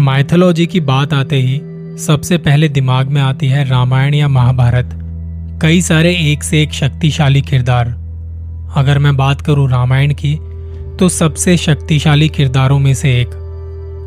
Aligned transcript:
Mythology 0.00 0.66
की 0.66 0.80
बात 0.80 1.12
आते 1.12 1.36
ही 1.36 1.60
सबसे 1.98 2.38
पहले 2.38 2.68
दिमाग 2.68 3.08
में 3.08 3.20
आती 3.22 3.48
है 3.48 3.68
रामायण 3.68 4.14
या 4.14 4.28
महाभारत। 4.28 4.90
कई 5.62 5.80
सारे 5.80 6.14
एक 6.32 6.42
से 6.42 6.62
एक 6.62 6.72
शक्तिशाली 6.72 7.40
किरदार। 7.40 7.86
अगर 8.76 8.98
मैं 8.98 9.16
बात 9.16 9.40
करूँ 9.40 9.70
रामायण 9.70 10.14
की 10.14 10.34
तो 10.96 11.08
सबसे 11.08 11.56
शक्तिशाली 11.56 12.28
किरदारों 12.28 12.78
में 12.78 12.94
से 12.94 13.20
एक। 13.20 13.28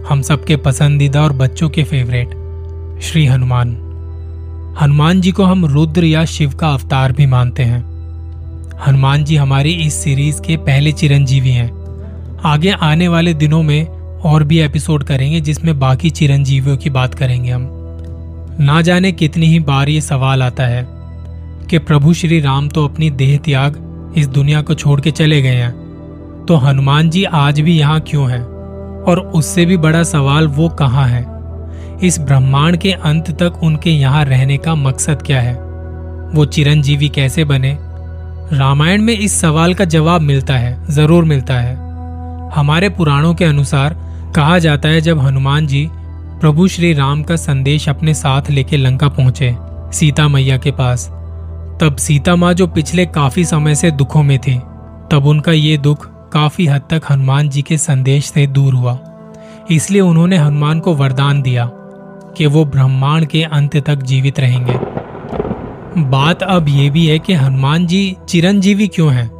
हम 0.09 0.21
सबके 0.21 0.55
पसंदीदा 0.55 1.23
और 1.23 1.33
बच्चों 1.33 1.69
के 1.69 1.83
फेवरेट 1.83 2.29
श्री 3.01 3.25
हनुमान। 3.25 3.69
हनुमान 4.81 5.21
जी 5.21 5.31
को 5.31 5.43
हम 5.43 5.65
रुद्र 5.65 6.03
या 6.03 6.25
शिव 6.25 6.53
का 6.53 6.69
अवतार 6.69 7.11
भी 7.11 7.25
मानते 7.25 7.63
हैं। 7.63 7.81
हनुमान 8.87 9.23
जी 9.23 9.35
हमारी 9.35 9.71
इस 9.71 10.03
सीरीज़ 10.03 10.41
के 10.41 10.57
पहले 10.57 10.91
चिरंजीवी 10.91 11.51
हैं। 11.51 11.71
आगे 12.45 12.71
आने 12.71 13.07
वाले 13.07 13.33
दिनों 13.33 13.63
में 13.63 14.02
और 14.23 14.43
भी 14.43 14.59
एपिसोड 14.59 15.03
करेंगे 15.03 15.41
जिसमें 15.41 15.79
बाकी 15.79 16.09
चिरंजीवियों 16.09 16.77
की 16.77 16.89
बात 16.89 17.15
करेंगे 17.15 17.51
हम। 17.51 17.69
ना 18.59 18.81
जाने 18.81 19.11
कितनी 19.11 19.45
ही 19.45 19.59
बार 19.59 19.89
ये 19.89 20.01
सवाल 20.01 20.43
आता 20.43 20.63
है 20.63 20.87
कि 21.69 21.77
प्रभु 21.77 22.13
श्री 22.13 22.39
राम 22.39 22.69
तो 22.69 22.87
अपनी 22.87 23.09
देह 23.09 23.37
त्याग 23.37 23.79
इस 24.17 24.27
दुनिया 24.27 24.61
को 24.61 24.73
छोड़ 24.73 25.01
के 25.01 25.11
चले 25.11 25.41
गए 25.41 25.55
हैं। 25.55 25.71
तो 26.47 26.55
हनुमान 26.55 27.09
जी 27.09 27.23
आज 27.23 27.59
भी 27.59 27.79
यहाँ 27.79 27.99
क्यों 27.99 28.31
हैं? 28.31 28.43
और 29.03 29.19
उससे 29.19 29.65
भी 29.65 29.77
बड़ा 29.77 30.03
सवाल 30.03 30.47
वो 30.47 30.69
कहाँ 30.69 31.07
है? 31.07 31.25
इस 32.03 32.19
ब्रह्मांड 32.19 32.77
के 32.77 32.91
अंत 32.91 33.31
तक 33.31 33.63
उनके 33.63 33.89
यहाँ 33.89 34.25
रहने 34.25 34.57
का 34.57 34.75
मकसद 34.75 35.21
क्या 35.21 35.41
है? 35.41 35.55
वो 36.33 36.45
चिरंजीवी 36.45 37.09
कैसे 37.09 37.43
बने? 37.43 37.77
रामायण 38.53 39.01
में 39.01 39.17
इस 39.17 39.41
सवाल 39.41 39.73
का 39.73 39.85
जवाब 39.85 40.21
मिलता 40.21 40.53
है, 40.53 40.85
ज़रूर 40.89 41.23
मिलता 41.23 41.53
है। 41.53 41.75
हमारे 42.49 42.89
पुराणों 42.89 43.33
के 43.33 43.45
अनुसार 43.45 44.02
कहा 44.35 44.59
जाता 44.59 44.89
है 44.89 45.01
जब 45.01 45.19
हनुमान 45.19 45.67
जी 45.67 45.89
प्रभु 46.41 46.67
श्री 46.67 46.93
राम 46.93 47.23
का 47.23 47.35
संदेश 47.35 47.89
अपने 47.89 48.13
साथ 48.13 48.41
लेके 48.49 48.77
लंका 48.77 49.07
पहुँचे, 49.07 49.55
सीता 49.93 50.27
मैया 50.27 50.57
के 50.57 50.71
पास। 50.71 51.07
तब 51.81 51.95
सीता 51.99 52.35
माँ 52.35 52.53
जो 52.53 52.67
पिछले 52.67 53.05
काफ़ी 53.05 53.45
समय 53.45 53.75
से 53.75 53.91
दुखों 53.91 54.23
में 54.23 54.39
थी, 54.39 54.55
तब 55.11 55.23
उनका 55.25 55.51
ये 55.51 55.77
दुख 55.77 56.29
काफ़ी 56.31 56.65
हद 56.65 56.81
तक 56.89 57.01
हनुमान 57.09 57.49
जी 57.49 57.61
के 57.61 57.77
संदेश 57.77 58.25
से 58.25 58.47
दूर 58.47 58.73
हुआ। 58.73 58.99
इसलिए 59.71 60.01
उन्होंने 60.01 60.37
हनुमान 60.37 60.79
को 60.79 60.93
वरदान 60.93 61.41
दिया 61.41 61.69
कि 62.37 62.45
वो 62.45 62.65
ब्रह्मांड 62.65 63.25
के 63.25 63.43
अंत 63.43 63.77
तक 63.77 63.95
जीवित 63.95 64.39
रहेंगे। 64.39 64.79
बात 66.01 66.43
अब 66.43 66.65
ये 66.69 66.89
भी 66.89 67.07
है 67.07 67.19
कि 67.19 67.33
हनुमान 67.33 67.87
जी 67.87 68.17
चिरंजीवी 68.29 68.87
क्यों 68.87 69.13
हैं? 69.13 69.31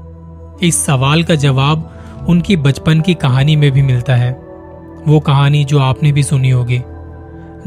इस 0.63 0.85
सवाल 0.85 1.23
का 1.23 1.35
जवाब 1.35 1.93
उनकी 2.29 2.55
बचपन 2.55 3.01
की 3.01 3.13
कहानी 3.13 3.55
में 3.55 3.71
भी 3.71 3.81
मिलता 3.81 4.15
है। 4.15 4.42
वो 5.07 5.19
कहानी 5.19 5.63
जो 5.65 5.79
आपने 5.79 6.11
भी 6.11 6.23
सुनी 6.23 6.49
होगी। 6.49 6.81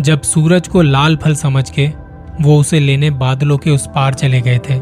जब 0.00 0.22
सूरज 0.22 0.68
को 0.68 0.82
लाल 0.82 1.16
फल 1.16 1.34
समझ 1.34 1.70
के 1.70 1.90
वो 2.40 2.58
उसे 2.60 2.80
लेने 2.80 3.10
बादलों 3.10 3.58
के 3.58 3.70
उस 3.70 3.86
पार 3.86 4.14
चले 4.14 4.40
गए 4.40 4.58
थे 4.70 4.78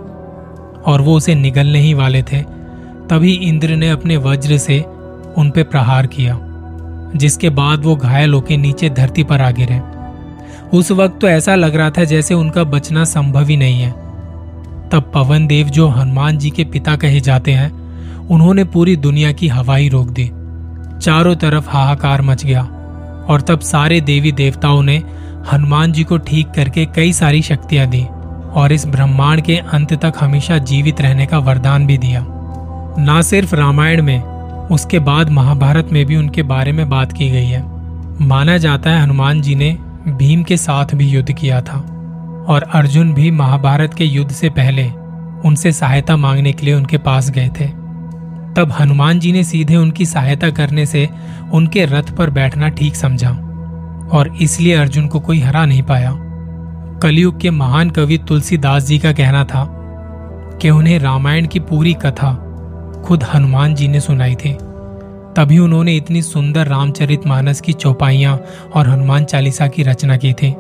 और 0.87 1.01
वो 1.01 1.17
उसे 1.17 1.35
निगलने 1.35 1.79
ही 1.79 1.95
वाले 1.95 2.23
थे, 2.23 2.43
तभी 3.11 3.33
इंद्र 3.33 3.77
ने 3.77 3.91
अपने 3.91 4.17
वज्र 4.17 4.59
से 4.59 4.81
उन 5.37 5.51
पे 5.51 5.63
प्रहार 5.63 6.07
किया, 6.07 6.39
जिसके 7.17 7.51
बाद 7.51 7.85
वो 7.85 7.97
घायल 7.97 8.35
होकर 8.35 8.57
नीचे 8.57 8.91
धरती 8.91 9.25
पर 9.25 9.41
आ 9.41 9.51
गिरे। 9.51 9.81
उस 10.79 10.91
वक्त 10.91 11.21
तो 11.21 11.29
ऐसा 11.29 11.55
लग 11.55 11.77
रहा 11.77 11.91
था 11.91 12.05
जैसे 12.05 12.35
उनका 12.35 12.65
बचना 12.65 13.05
संभव 13.05 13.49
ही 13.49 13.57
नहीं 13.57 13.81
है। 13.81 13.91
तब 14.91 15.11
पवन 15.15 15.47
देव 15.47 15.67
जो 15.67 15.89
हनुमान 15.89 16.39
जी 16.39 16.51
के 16.51 16.65
पिता 16.65 16.97
कहे 16.97 17.21
जाते 17.21 17.53
हैं, 17.53 17.71
उन्होंने 18.29 18.65
पूरी 18.65 18.97
दुनिया 18.97 19.33
की 19.33 19.49
हवाई 19.49 19.89
रोक 19.89 20.09
दी। 20.09 20.31
चारों 21.05 21.35
तरफ़ 21.37 21.69
हाहाकार 21.71 22.23
मच 22.23 22.45
गया 22.45 22.63
और 23.29 23.41
तब 23.41 23.61
सारे 23.61 24.01
देवी 24.01 24.33
देवताओं 24.33 24.83
ने 24.83 25.03
हनुमान 25.53 25.93
जी 25.93 26.05
को 26.05 26.19
ठीक 26.19 26.51
करके 26.51 26.85
कई 26.87 27.13
सारी 27.13 27.43
शक्तियाँ 27.43 27.87
दी 27.87 28.05
और 28.55 28.73
इस 28.73 28.87
ब्रह्मांड 28.87 29.41
के 29.41 29.57
अंत 29.57 29.93
तक 29.95 30.13
हमेशा 30.21 30.59
जीवित 30.59 31.01
रहने 31.01 31.27
का 31.27 31.39
वरदान 31.39 31.87
भी 31.87 31.99
दिया। 31.99 32.25
ना 32.99 33.23
सिर्फ़ 33.23 33.55
रामायण 33.55 34.03
में, 34.03 34.23
उसके 34.69 34.99
बाद 34.99 35.31
महाभारत 35.31 35.89
में 35.93 36.07
भी 36.07 36.17
उनके 36.17 36.43
बारे 36.43 36.73
में 36.73 36.89
बात 36.89 37.13
की 37.13 37.31
गई 37.31 37.47
है। 37.47 37.63
माना 38.27 38.57
जाता 38.59 38.91
है 38.91 39.03
हनुमान 39.03 39.43
जी 39.43 39.55
ने 39.55 39.77
भीम 40.09 40.43
के 40.43 40.57
साथ 40.57 40.95
भी 40.95 41.09
युद्ध 41.09 41.33
किया 41.33 41.61
था 41.61 41.79
और 42.49 42.63
अर्जुन 42.73 43.15
भी 43.15 43.31
महाभारत 43.31 43.95
के 43.95 44.05
युद्ध 44.05 44.33
से 44.33 44.49
पहले 44.51 44.91
उनसे 45.49 45.73
सहायता 45.73 46.17
मांगने 46.17 46.53
के 46.53 46.67
लिए 46.67 46.75
उनके 46.75 46.99
पास 46.99 47.31
गए 47.31 47.51
थे। 47.61 47.84
तब 48.57 48.73
हनुमान 48.73 49.21
जी 49.21 49.33
ने 49.33 49.45
सीधे 49.45 49.77
उनकी 49.77 50.07
सहायता 50.07 50.51
करने 50.51 50.87
से 50.87 51.09
उनके 51.53 51.85
रथ 51.85 52.11
पर 52.17 52.31
बैठना 52.31 52.69
ठीक 52.69 52.97
समझा 52.97 53.31
और 54.13 54.37
इसलिए 54.43 54.75
अर्जुन 54.75 55.07
को 55.09 55.21
कोई 55.21 55.39
हरा 55.41 55.65
नहीं 55.67 55.83
पाया। 55.83 56.13
कलयुग 57.03 57.41
के 57.41 57.51
महान 57.51 57.91
कवि 57.91 58.19
तुलसीदास 58.19 58.85
जी 58.85 58.99
का 58.99 59.13
कहना 59.13 59.45
था 59.45 59.65
कि 60.63 60.71
उन्हें 60.71 60.99
रामायण 60.99 61.47
की 61.47 61.61
पूरी 61.61 61.95
कथा 61.95 62.35
खुद 63.07 63.25
हनुमान 63.25 63.75
जी 63.75 63.89
ने 63.89 64.01
सुनाई 64.01 64.35
थी। 64.35 64.53
तभी 65.37 65.59
उन्होंने 65.59 65.97
इतनी 65.97 66.23
सुंदर 66.23 66.67
रामचरित 66.67 67.27
मानस 67.27 67.61
की 67.61 67.73
चौपाइयाँ 67.73 68.39
और 68.75 68.89
हनुमान 68.89 69.25
चालीसा 69.25 69.67
की 69.67 69.83
रचना 69.83 70.17
की 70.17 70.33
थी। 70.33 70.51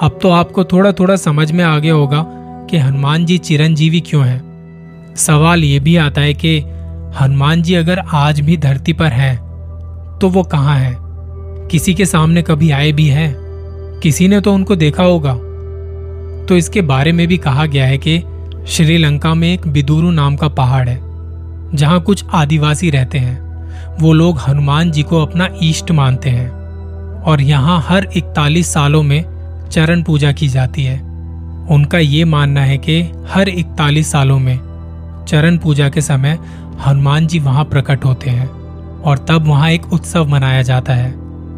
अब 0.00 0.18
तो 0.22 0.30
आपको 0.30 0.64
थोड़ा 0.64 0.92
थोड़ा 0.92 1.16
समझ 1.16 1.52
में 1.52 1.64
आ 1.64 1.78
गया 1.78 1.94
होगा 1.94 2.24
कि 2.70 2.76
हनुमान 2.76 3.26
जी 3.26 3.38
चिरंजीवी 3.38 4.00
क्यों 4.00 4.26
हैं। 4.26 5.14
सवाल 5.16 5.64
ये 5.64 5.78
भी 5.80 5.96
आता 5.96 6.20
है 6.20 6.34
कि 6.34 6.58
हनुमान 7.20 7.62
जी 7.62 7.74
अगर 7.74 7.98
आज 7.98 8.40
भी 8.40 8.56
धरती 8.56 8.92
पर 8.92 9.06
हैं 9.06 9.36
तो 10.20 10.28
वो 10.28 10.42
कहाँ 10.42 10.76
हैं? 10.78 10.96
किसी 11.70 11.94
के 11.94 12.06
सामने 12.06 12.42
कभी 12.42 12.70
आए 12.70 12.92
भी 12.92 13.06
हैं? 13.06 13.34
किसी 14.02 14.28
ने 14.28 14.40
तो 14.40 14.52
उनको 14.54 14.76
देखा 14.76 15.02
होगा। 15.02 15.32
तो 16.46 16.56
इसके 16.56 16.80
बारे 16.82 17.12
में 17.12 17.26
भी 17.28 17.36
कहा 17.36 17.66
गया 17.66 17.86
है 17.86 17.98
कि 17.98 18.18
श्रीलंका 18.68 19.34
में 19.34 19.52
एक 19.52 19.66
बिदुरु 19.68 20.10
नाम 20.10 20.36
का 20.36 20.48
पहाड़ 20.48 20.88
है, 20.88 20.98
जहाँ 21.74 22.00
कुछ 22.00 22.24
आदिवासी 22.32 22.90
रहते 22.90 23.18
हैं। 23.18 23.44
वो 24.00 24.12
लोग 24.12 24.38
हनुमान 24.38 24.90
जी 24.90 25.02
को 25.02 25.22
अपना 25.22 25.48
ईष्ट 25.62 25.90
मानते 25.90 26.30
हैं 26.30 26.50
और 27.22 27.40
यहाँ 27.40 27.80
हर 27.88 28.08
इकतालीस 28.16 28.72
सालों 28.72 29.02
में 29.02 29.68
चरण 29.72 30.02
पूजा 30.02 30.32
की 30.32 30.48
जाती 30.48 30.84
है। 30.84 30.98
उनका 31.70 31.98
ये 31.98 32.24
मानना 32.24 32.60
है 32.60 32.78
कि 32.78 33.00
हर 33.28 33.48
इकतालीस 33.48 34.10
सालों 34.12 34.38
में 34.38 34.58
चरण 35.28 35.58
पूजा 35.58 35.88
के 35.88 36.00
समय 36.00 36.38
हनुमान 36.86 37.26
जी 37.26 37.38
वहाँ 37.38 37.64
प्रकट 37.64 38.04
होते 38.04 38.30
हैं 38.30 38.48
और 39.02 39.24
तब 39.28 39.46
वहाँ 39.46 39.70
एक 39.70 39.92
उत्सव 39.92 40.28
मनाया 40.28 40.62
जाता 40.62 40.94
है 40.94 41.14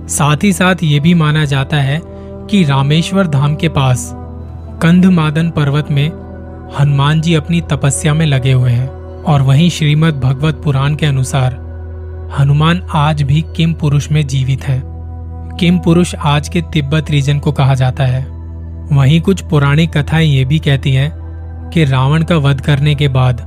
साथ 0.08 0.44
ही 0.44 0.52
साथ 0.52 0.82
ये 0.82 1.00
भी 1.00 1.14
माना 1.14 1.44
जाता 1.44 1.76
है 1.76 2.00
कि 2.50 2.62
रामेश्वर 2.64 3.26
धाम 3.26 3.54
के 3.54 3.68
पास 3.68 4.10
कंधमादन 4.82 5.50
पर्वत 5.50 5.90
में 5.90 6.06
हनुमान 6.78 7.20
जी 7.20 7.34
अपनी 7.34 7.60
तपस्या 7.60 8.14
में 8.14 8.26
लगे 8.26 8.52
हुए 8.52 8.70
हैं 8.70 8.88
और 9.24 9.42
वहीं 9.42 9.68
श्रीमद् 9.70 10.20
भगवत 10.20 10.60
पुराण 10.64 10.94
के 10.94 11.06
अनुसार 11.06 11.54
हनुमान 12.38 12.82
आज 12.94 13.22
भी 13.22 13.44
किम 13.56 13.72
पुरुष 13.72 14.10
में 14.10 14.26
जीवित 14.26 14.64
हैं। 14.64 14.82
किम 15.60 15.78
पुरुष 15.78 16.14
आज 16.14 16.48
के 16.48 16.62
तिब्बत 16.72 17.10
रीजन 17.10 17.38
को 17.38 17.52
कहा 17.52 17.74
जाता 17.74 18.04
है 18.04 18.26
वहीं 18.92 19.20
कुछ 19.20 19.42
पौराणिक 19.42 19.96
कथाएँ 19.96 20.26
ये 20.26 20.44
भी 20.44 20.58
कहती 20.58 20.92
हैं 20.92 21.10
कि 21.70 21.84
रावण 21.84 22.22
का 22.22 22.36
वध 22.36 22.60
करने 22.60 22.94
के 22.94 23.08
बाद 23.08 23.40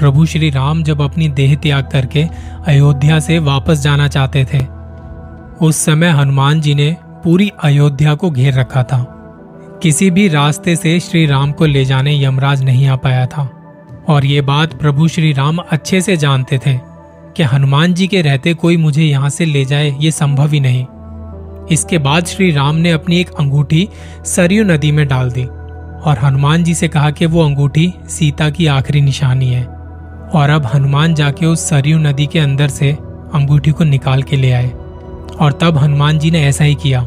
प्रभु 0.00 0.26
श्री 0.26 0.50
राम 0.50 0.82
जब 0.82 1.02
अपनी 1.02 1.28
देह 1.28 1.54
त्याग 1.54 1.88
करके 1.92 2.22
अयोध्या 2.66 3.20
से 3.20 3.38
वापस 3.38 3.80
जाना 3.80 4.08
चाहते 4.08 4.44
थे, 4.44 4.58
उस 5.66 5.76
समय 5.76 6.08
हनुमान 6.08 6.60
जी 6.60 6.74
ने 6.74 6.96
पूरी 7.24 7.50
अयोध्या 7.62 8.14
को 8.14 8.30
घेर 8.30 8.54
रखा 8.54 8.82
था। 8.82 9.02
किसी 9.82 10.10
भी 10.10 10.28
रास्ते 10.28 10.76
से 10.76 11.00
श्री 11.00 11.26
राम 11.26 11.52
को 11.52 11.66
ले 11.66 11.84
जाने 11.84 12.24
यमराज 12.24 12.62
नहीं 12.64 12.86
आ 12.86 12.96
पाया 12.96 13.26
था। 13.26 13.42
और 14.08 14.24
ये 14.24 14.40
बात 14.40 14.74
प्रभु 14.74 15.08
श्री 15.08 15.32
राम 15.32 15.58
अच्छे 15.58 16.00
से 16.00 16.16
जानते 16.16 16.58
थे 16.58 16.78
कि 17.36 17.42
हनुमान 17.42 17.94
जी 17.94 18.06
के 18.06 18.22
रहते 18.22 18.54
कोई 18.54 18.76
मुझे 18.76 19.02
यहाँ 19.02 19.30
से 19.30 19.44
ले 19.44 19.64
जाए, 19.64 19.96
ये 20.00 20.10
संभव 20.10 20.52
ही 20.52 20.60
नहीं। 20.60 20.86
इसके 21.70 21.98
बाद 21.98 22.26
श्री 22.26 22.50
राम 22.50 22.76
ने 22.76 22.90
अपनी 22.90 23.20
एक 23.20 23.30
अंगूठी 23.30 23.88
सरयू 24.24 24.64
नदी 24.64 24.92
में 24.92 25.08
डाल 25.08 25.30
दी 25.30 25.44
और 25.44 26.18
हनुमान 26.22 26.64
जी 26.64 26.74
से 26.74 26.88
कहा 26.88 27.10
कि 27.10 27.26
वो 27.26 27.44
अंगूठी 27.44 27.92
सीता 28.08 28.50
की 28.50 28.66
आखिरी 28.66 29.00
निशानी 29.00 29.48
है। 29.48 29.79
और 30.34 30.50
अब 30.50 30.66
हनुमान 30.74 31.14
जाके 31.14 31.46
उस 31.46 31.68
सरयू 31.68 31.98
नदी 31.98 32.26
के 32.26 32.38
अंदर 32.38 32.68
से 32.68 32.92
अंगूठी 33.34 33.70
को 33.70 33.84
निकाल 33.84 34.22
के 34.22 34.36
ले 34.36 34.52
आए। 34.52 34.70
और 35.40 35.58
तब 35.60 35.78
हनुमान 35.78 36.18
जी 36.18 36.30
ने 36.30 36.44
ऐसा 36.44 36.64
ही 36.64 36.74
किया। 36.74 37.06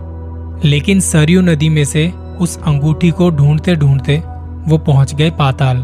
लेकिन 0.66 1.00
सरयू 1.00 1.42
नदी 1.42 1.70
में 1.70 1.86
से 1.86 2.14
उस 2.40 2.64
अंगूठी 2.64 3.12
को 3.12 3.30
ढूंढते 3.30 3.75
ढूंढते 3.75 4.24
वो 4.68 4.78
पहुँच 4.78 5.16
गए 5.16 5.30
पाताल। 5.30 5.78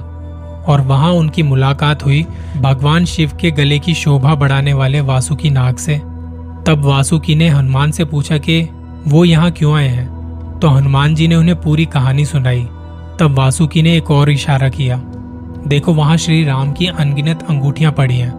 और 0.67 0.81
वहाँ 0.81 1.11
उनकी 1.11 1.43
मुलाकात 1.43 2.05
हुई 2.05 2.25
भगवान 2.61 3.05
शिव 3.05 3.31
के 3.41 3.51
गले 3.51 3.79
की 3.79 3.93
शोभा 3.93 4.35
बढ़ाने 4.35 4.73
वाले 4.73 5.01
वासुकी 5.01 5.49
नाग 5.49 5.75
से। 5.75 5.97
तब 6.67 6.81
वासुकी 6.83 7.35
ने 7.35 7.49
हनुमान 7.49 7.91
से 7.91 8.05
पूछा 8.05 8.37
कि, 8.37 8.69
वो 9.07 9.25
यहाँ 9.25 9.51
क्यों 9.51 9.75
आए 9.75 9.87
हैं? 9.87 10.19
तो 10.59 10.67
हनुमान 10.67 11.15
जी 11.15 11.27
ने 11.27 11.35
उन्हें 11.35 11.61
पूरी 11.61 11.85
कहानी 11.85 12.25
सुनाई। 12.25 12.63
तब 13.19 13.27
वासुकी 13.29 13.81
ने 13.81 13.97
एक 13.97 14.11
और 14.11 14.29
इशारा 14.29 14.69
किया। 14.69 15.01
देखो, 15.67 15.93
वहाँ 15.93 16.17
श्री 16.17 16.43
राम 16.43 16.71
की 16.71 16.85
अनगिनत 16.87 17.43
अंगूठियाँ 17.49 17.91
पड़ी 17.91 18.17
हैं। 18.17 18.31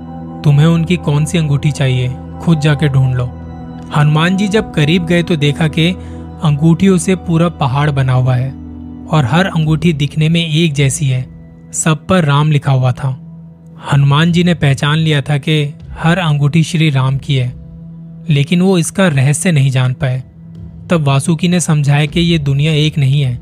तुम्हें 0.45 0.67
उनकी 0.67 0.97
कौन 0.97 1.25
सी 1.25 1.39
अंगूठी 1.39 1.71
चाहिए? 1.71 2.15
खुद 2.43 2.61
जाके 2.61 2.89
ढूंढ 2.89 3.15
लो। 3.15 3.25
हनुमान 3.97 4.37
जी 4.37 4.49
जब 4.49 4.71
करीब 4.73 5.07
गए 5.07 5.23
तो 5.23 5.37
देखा 5.37 5.69
कि 5.69 5.91
अंगूठियों 6.45 6.97
से 6.99 7.15
पूरा 7.17 7.49
पहाड़ 7.49 7.91
बना 7.91 8.13
हुआ 8.13 8.35
है 8.37 8.51
और 9.11 9.25
हर 9.25 9.47
अंगूठी 9.47 9.93
दिखने 9.93 10.29
में 10.29 10.47
एक 10.47 10.73
जैसी 10.73 11.07
है। 11.07 11.25
सब 11.73 12.07
पर 12.07 12.25
राम 12.25 12.51
लिखा 12.53 12.73
हुआ 12.73 12.93
था। 12.93 13.09
हनुमान 13.93 14.33
जी 14.33 14.45
ने 14.45 14.55
पहचान 14.55 14.99
लिया 14.99 15.21
था 15.21 15.37
कि 15.39 15.63
हर 15.93 16.19
अंगूठी 16.19 16.63
श्री 16.63 16.91
राम 16.91 17.19
की 17.19 17.37
है, 17.37 17.53
लेकिन 18.31 18.63
वो 18.63 18.79
इसका 18.79 19.09
रहस्य 19.09 19.53
नहीं 19.53 19.71
जान 19.71 19.93
पाए। 19.95 20.23
तब 20.91 21.05
वासुकी 21.07 21.49
ने 21.49 21.61
समझाया 21.61 22.07
कि 22.07 22.21
ये 22.21 22.39
दुनिया 22.39 22.73
एक 22.73 22.99
नहीं 22.99 23.21
है, 23.23 23.39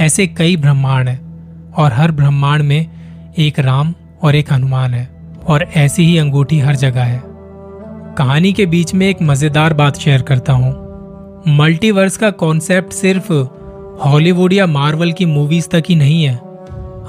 ऐसे 0.00 0.26
कई 0.26 0.56
ब्रह्मांड 0.56 1.08
हैं 1.08 1.72
और 1.72 1.92
हर 1.92 2.12
ब्रह्मांड 2.12 2.62
में 2.62 2.86
एक 3.36 3.58
राम 3.58 3.94
और 4.22 4.34
एक 4.34 4.52
हनुमान 4.52 4.94
है, 4.94 5.06
और 5.46 5.62
ऐसी 5.76 6.04
ही 6.04 6.18
अंगूठी 6.18 6.58
हर 6.58 6.76
जगह 6.76 7.02
है। 7.02 7.20
कहानी 8.18 8.52
के 8.52 8.66
बीच 8.66 8.94
में 8.94 9.08
एक 9.08 9.16
मज़ेदार 9.22 9.74
बात 9.74 9.96
शेयर 9.96 10.22
करता 10.22 10.52
हूँ। 10.52 10.72
मल्टीवर्स 11.48 12.16
का 12.16 12.30
कॉन्सेप्ट 12.30 12.92
सिर्फ़ 12.92 13.32
हॉलीवुड 14.02 14.52
या 14.52 14.66
मार्वल 14.66 15.12
की 15.12 15.24
मूवीज़ 15.24 15.68
तक 15.68 15.82
ही 15.88 15.94
नहीं 15.94 16.22
है। 16.24 16.34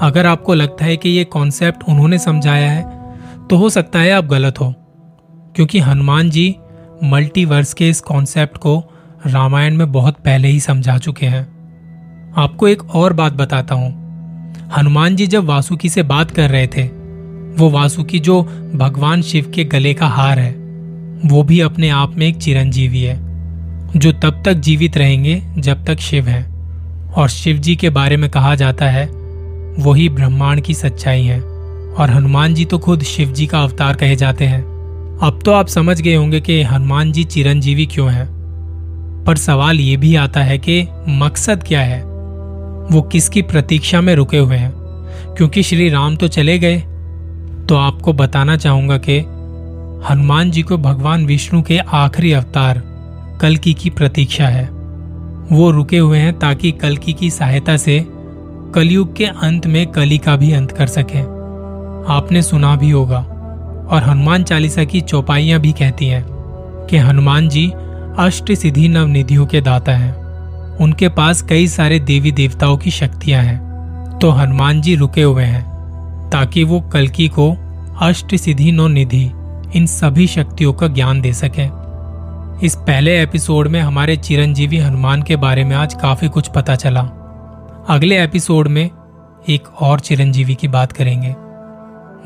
अगर 0.00 0.26
आपको 0.26 0.54
लगता 0.54 0.84
है 0.84 0.96
कि 0.96 1.08
ये 1.08 1.24
कॉन्सेप्ट 1.24 1.82
उन्होंने 1.88 2.18
समझाया 2.18 2.70
है 2.70 3.46
तो 3.50 3.56
हो 3.56 3.68
सकता 3.70 3.98
है 3.98 4.10
आप 4.10 4.24
गलत 4.24 4.60
हो। 4.60 4.72
क्योंकि 5.56 5.78
हनुमान 5.78 6.30
जी 6.30 6.54
मल्टीवर्स 7.04 7.72
के 7.74 7.88
इस 7.88 8.00
कॉन्सेप्ट 8.00 8.58
को 8.58 8.78
रामायण 9.26 9.76
में 9.76 9.92
बहुत 9.92 10.14
पहले 10.14 10.48
ही 10.48 10.60
समझा 10.60 10.98
चुके 10.98 11.26
हैं। 11.26 11.42
आपको 12.36 12.68
एक 12.68 12.84
और 12.84 13.12
बात 13.12 13.32
बताता 13.32 13.74
हूँ। 13.74 14.07
हनुमान 14.78 15.16
जी 15.16 15.26
जब 15.26 15.44
वासुकी 15.44 15.88
से 15.88 16.02
बात 16.02 16.30
कर 16.30 16.50
रहे 16.50 16.66
थे, 16.66 16.82
वो 17.58 17.70
वासुकी 17.70 18.18
जो 18.18 18.42
भगवान 18.74 19.22
शिव 19.22 19.52
के 19.54 19.64
गले 19.64 19.94
का 19.94 20.06
हार 20.06 20.38
है, 20.38 20.52
वो 21.26 21.42
भी 21.42 21.60
अपने 21.60 21.88
आप 21.88 22.16
में 22.16 22.26
एक 22.26 22.36
चिरंजीवी 22.36 23.02
है, 23.02 23.16
जो 23.96 24.12
तब 24.12 24.42
तक 24.44 24.54
जीवित 24.54 24.96
रहेंगे 24.96 25.42
जब 25.58 25.84
तक 25.84 25.98
शिव 25.98 26.28
है। 26.28 26.46
और 27.16 27.28
शिव 27.28 27.56
जी 27.56 27.76
के 27.76 27.90
बारे 27.90 28.16
में 28.16 28.30
कहा 28.30 28.54
जाता 28.54 28.86
है, 28.86 29.06
वही 29.78 30.08
ब्रह्मांड 30.08 30.60
की 30.60 30.74
सच्चाई 30.74 31.22
है। 31.22 31.40
और 31.88 32.10
हनुमान 32.10 32.54
जी 32.54 32.64
तो 32.64 32.78
खुद 32.78 33.02
शिव 33.02 33.32
जी 33.32 33.46
का 33.46 33.60
अवतार 33.60 33.94
कहे 33.94 34.16
जाते 34.16 34.44
हैं। 34.44 34.62
अब 35.22 35.40
तो 35.44 35.52
आप 35.52 35.68
समझ 35.68 36.00
गए 36.00 36.14
होंगे 36.14 36.40
कि 36.40 36.62
हनुमान 36.62 37.12
जी 37.12 37.24
चिरंजीवी 37.24 37.86
क्यों 37.86 38.12
हैं। 38.12 38.38
पर 39.26 39.36
सवाल 39.36 39.80
ये 39.80 39.96
भी 39.96 40.16
आता 40.16 40.40
है 40.40 40.58
कि 40.58 40.86
मकसद 41.08 41.62
क्या 41.62 41.80
है? 41.80 42.07
वो 42.92 43.02
किसकी 43.02 43.42
प्रतीक्षा 43.42 44.00
में 44.00 44.14
रुके 44.14 44.38
हुए 44.38 44.56
हैं? 44.56 44.72
क्योंकि 45.36 45.62
श्री 45.62 45.88
राम 45.88 46.16
तो 46.16 46.28
चले 46.28 46.58
गए। 46.58 46.78
तो 47.68 47.76
आपको 47.76 48.12
बताना 48.12 48.56
चाहूँगा 48.56 48.98
कि 48.98 49.18
हनुमान 50.10 50.50
जी 50.50 50.62
को 50.62 50.78
भगवान 50.78 51.26
विष्णु 51.26 51.62
के 51.62 51.78
आखिरी 51.78 52.32
अवतार 52.32 52.82
कलकी 53.40 53.74
की 53.74 53.90
प्रतीक्षा 53.90 54.46
है। 54.46 54.68
वो 55.52 55.70
रुके 55.70 55.98
हुए 55.98 56.18
हैं 56.18 56.38
ताकि 56.38 56.72
कलकी 56.72 57.12
की 57.12 57.30
सहायता 57.30 57.76
से 57.76 58.06
कलयुग 58.74 59.16
के 59.16 59.24
अंत 59.24 59.66
में 59.66 59.86
कली 59.86 60.18
का 60.18 60.36
भी 60.36 60.52
अंत 60.52 60.72
कर 60.72 60.86
सके। 60.86 61.20
आपने 62.12 62.42
सुना 62.42 62.76
भी 62.76 62.90
होगा, 62.90 63.18
और 63.90 64.02
हनुमान 64.02 64.44
चालीसा 64.44 64.84
की 64.84 65.00
चौपाइयाँ 65.00 65.60
भी 65.60 65.72
कहती 65.72 66.06
हैं 66.06 66.26
कि 66.90 66.96
हनुमान 66.96 67.48
जी 67.48 67.72
अष्ट 68.18 68.52
सिद्धि 68.52 68.88
नव 68.88 69.06
निधियों 69.06 69.46
के 69.46 69.60
दाता 69.60 69.92
हैं। 69.92 70.17
उनके 70.80 71.08
पास 71.08 71.42
कई 71.42 71.66
सारे 71.66 72.00
देवी 72.00 72.32
देवताओं 72.32 72.76
की 72.76 72.90
शक्तियाँ 72.90 73.42
हैं। 73.42 73.68
तो 74.18 74.30
हनुमान 74.30 74.80
जी 74.80 74.94
रुके 74.94 75.22
हुए 75.22 75.44
हैं, 75.44 75.68
ताकि 76.30 76.64
वो 76.64 76.80
कलकी 76.80 77.28
को 77.28 77.56
अष्ट 78.00 78.36
सिद्धि 78.36 78.72
नव 78.72 78.86
निधि 78.86 79.30
इन 79.76 79.86
सभी 79.86 80.26
शक्तियों 80.26 80.72
का 80.72 80.88
ज्ञान 80.88 81.20
दे 81.20 81.32
सके। 81.32 81.88
इस 82.66 82.74
पहले 82.76 83.22
एपिसोड 83.22 83.68
में 83.68 83.80
हमारे 83.80 84.16
चिरंजीवी 84.16 84.78
हनुमान 84.78 85.22
के 85.22 85.36
बारे 85.36 85.64
में 85.64 85.76
आज 85.76 85.94
काफ़ी 85.94 86.28
कुछ 86.28 86.48
पता 86.48 86.74
चला। 86.74 87.00
अगले 87.88 88.24
एपिसोड 88.24 88.68
में 88.68 88.90
एक 89.48 89.82
और 89.82 90.00
चिरंजीवी 90.00 90.54
की 90.54 90.68
बात 90.68 90.92
करेंगे। 90.92 91.34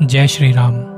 जय 0.05 0.27
श्री 0.27 0.51
राम। 0.51 0.92